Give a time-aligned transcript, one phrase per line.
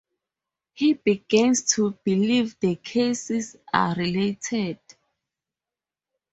[0.73, 4.79] He begins to believe the cases are related.